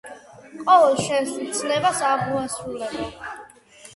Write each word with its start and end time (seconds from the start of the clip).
ყოველ 0.69 0.95
შენს 1.07 1.35
მცნებას 1.41 2.01
აღვასრულებო. 2.13 3.09